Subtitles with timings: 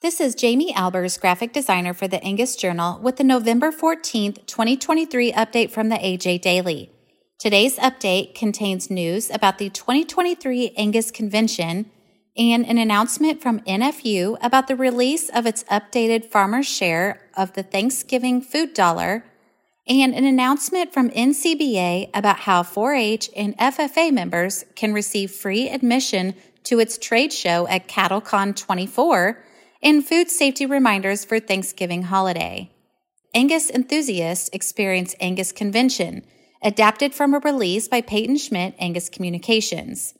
[0.00, 5.32] This is Jamie Albers, graphic designer for the Angus Journal, with the November 14th, 2023
[5.32, 6.92] update from the AJ Daily.
[7.36, 11.90] Today's update contains news about the 2023 Angus Convention
[12.36, 17.64] and an announcement from NFU about the release of its updated farmer's share of the
[17.64, 19.24] Thanksgiving food dollar,
[19.88, 25.68] and an announcement from NCBA about how 4 H and FFA members can receive free
[25.68, 29.42] admission to its trade show at CattleCon 24
[29.82, 32.70] and food safety reminders for Thanksgiving holiday.
[33.34, 36.24] Angus enthusiasts experience Angus Convention,
[36.62, 40.14] adapted from a release by Peyton Schmitt Angus Communications.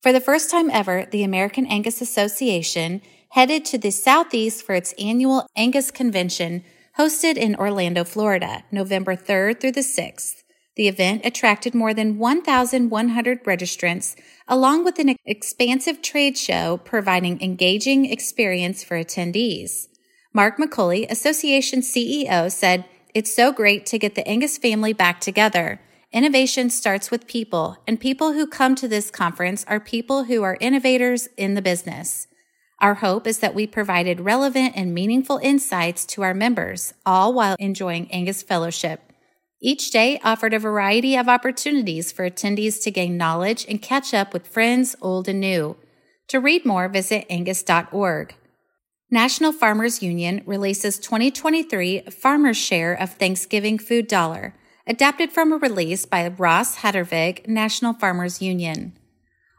[0.00, 4.94] For the first time ever, the American Angus Association headed to the Southeast for its
[4.98, 6.64] annual Angus Convention
[6.98, 10.41] hosted in Orlando, Florida, November 3rd through the 6th.
[10.76, 14.16] The event attracted more than 1,100 registrants,
[14.48, 19.88] along with an expansive trade show providing engaging experience for attendees.
[20.32, 25.78] Mark McCully, Association CEO, said, It's so great to get the Angus family back together.
[26.10, 30.56] Innovation starts with people, and people who come to this conference are people who are
[30.58, 32.28] innovators in the business.
[32.80, 37.56] Our hope is that we provided relevant and meaningful insights to our members, all while
[37.58, 39.11] enjoying Angus Fellowship.
[39.64, 44.32] Each day offered a variety of opportunities for attendees to gain knowledge and catch up
[44.32, 45.76] with friends old and new.
[46.28, 48.34] To read more, visit angus.org.
[49.08, 56.06] National Farmers Union releases 2023 Farmers Share of Thanksgiving Food Dollar, adapted from a release
[56.06, 58.94] by Ross Hettervig, National Farmers Union.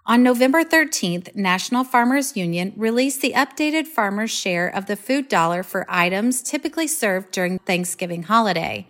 [0.06, 5.64] On November 13th, National Farmers Union released the updated farmers' share of the food dollar
[5.64, 8.86] for items typically served during Thanksgiving holiday.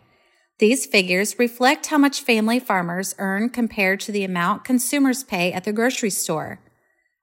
[0.60, 5.64] These figures reflect how much family farmers earn compared to the amount consumers pay at
[5.64, 6.60] the grocery store.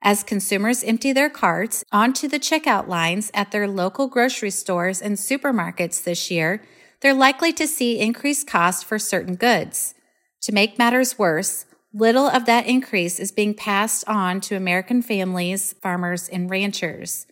[0.02, 5.16] As consumers empty their carts onto the checkout lines at their local grocery stores and
[5.16, 6.62] supermarkets this year,
[7.00, 9.94] they're likely to see increased costs for certain goods.
[10.42, 15.74] To make matters worse, little of that increase is being passed on to American families,
[15.82, 17.26] farmers, and ranchers.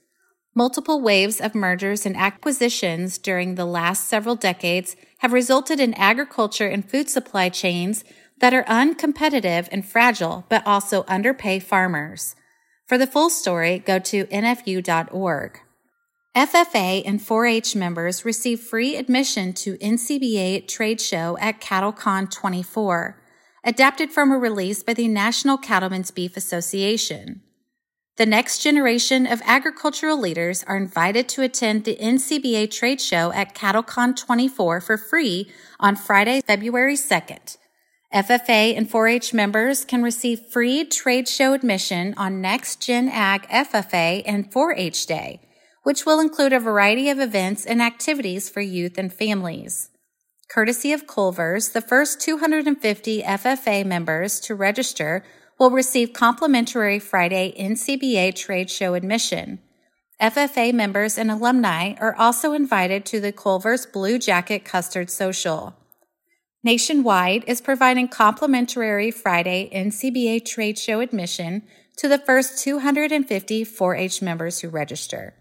[0.55, 6.67] Multiple waves of mergers and acquisitions during the last several decades have resulted in agriculture
[6.69, 8.05] and food supply chains
[8.41, 12.37] that are uncompetitive and fragile, but also underpay farmers.
[12.87, 15.61] For the full story, go to nfu.org.
[16.37, 23.21] FFA and 4-H members receive free admission to NCBA trade show at CattleCon 24,
[23.65, 27.43] adapted from a release by the National Cattlemen's Beef Association.
[28.19, 33.55] The next generation of agricultural leaders are invited to attend the NCBA trade show at
[33.55, 35.49] CattleCon 24 for free
[35.79, 37.57] on Friday, February 2nd.
[38.13, 44.25] FFA and 4-H members can receive free trade show admission on Next Gen Ag FFA
[44.27, 45.41] and 4-H Day,
[45.85, 49.91] which will include a variety of events and activities for youth and families.
[50.51, 55.23] Courtesy of Culver's, the first 250 FFA members to register
[55.59, 59.59] will receive complimentary Friday NCBA trade show admission.
[60.21, 65.75] FFA members and alumni are also invited to the Culver's Blue Jacket Custard Social.
[66.65, 71.63] Nationwide is providing complimentary Friday NCBA trade show admission
[71.97, 75.35] to the first 250 4 H members who register.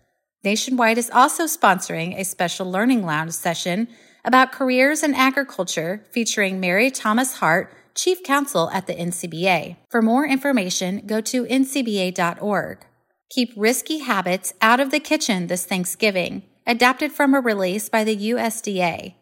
[0.43, 3.87] Nationwide is also sponsoring a special learning lounge session
[4.23, 9.77] about careers in agriculture featuring Mary Thomas Hart Chief Counsel at the NCBA.
[9.89, 12.85] For more information, go to ncba.org.
[13.31, 18.15] Keep risky habits out of the kitchen this Thanksgiving, adapted from a release by the
[18.15, 19.15] USDA.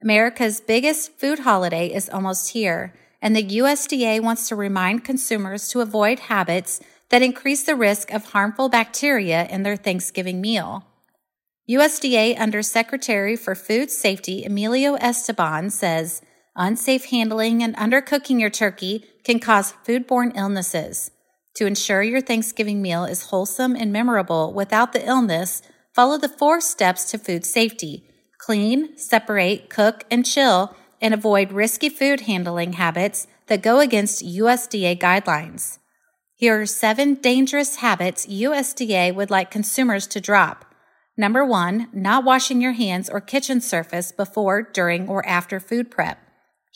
[0.00, 5.80] America's biggest food holiday is almost here, and the USDA wants to remind consumers to
[5.80, 10.86] avoid habits that increase the risk of harmful bacteria in their Thanksgiving meal.
[11.68, 16.22] USDA Undersecretary for Food Safety Emilio Esteban says
[16.56, 21.10] Unsafe handling and undercooking your turkey can cause foodborne illnesses.
[21.54, 25.62] To ensure your Thanksgiving meal is wholesome and memorable without the illness,
[25.94, 28.04] follow the four steps to food safety.
[28.38, 34.98] Clean, separate, cook, and chill, and avoid risky food handling habits that go against USDA
[34.98, 35.78] guidelines.
[36.36, 40.66] Here are seven dangerous habits USDA would like consumers to drop.
[41.16, 46.21] Number one, not washing your hands or kitchen surface before, during, or after food prep.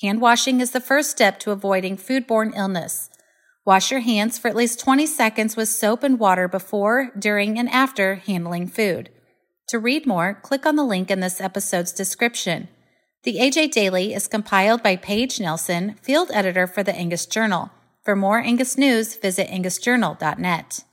[0.03, 3.09] Hand washing is the first step to avoiding foodborne illness.
[3.65, 7.69] Wash your hands for at least 20 seconds with soap and water before, during, and
[7.71, 9.09] after handling food.
[9.69, 12.69] To read more, click on the link in this episode's description.
[13.25, 17.71] The AJ Daily is compiled by Paige Nelson, field editor for the Angus Journal.
[18.05, 20.85] For more Angus news, visit angusjournal.net.